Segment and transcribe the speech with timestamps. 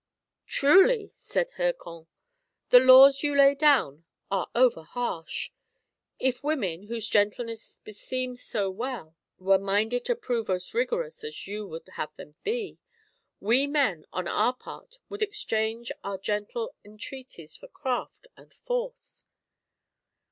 [0.47, 2.07] "Truly," said Hircan,"
[2.71, 5.51] the laws you lay down are over harsh.
[6.17, 11.67] If women, whom gentleness beseems so well, were minded to prove as rigorous as you
[11.67, 12.79] would have them be,
[13.39, 19.25] we men, on our part, would exchange our gentle entreaties for craft and force."